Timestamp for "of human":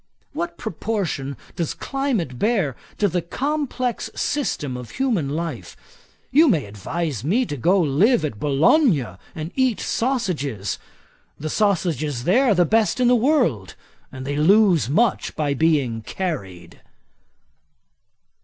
4.75-5.29